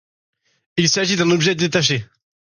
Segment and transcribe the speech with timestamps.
[0.77, 2.03] Il s'agit d'un objet détaché.